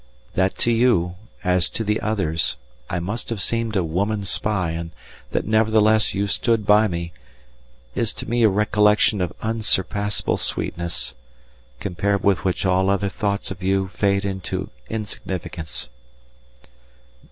[0.33, 1.13] That to you,
[1.43, 2.55] as to the others,
[2.89, 4.89] I must have seemed a woman spy and
[5.29, 7.13] that nevertheless you stood by me,
[7.93, 11.13] is to me a recollection of unsurpassable sweetness,
[11.79, 15.87] compared with which all other thoughts of you fade into insignificance.